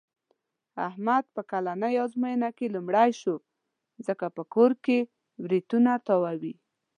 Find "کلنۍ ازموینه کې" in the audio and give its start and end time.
1.51-2.73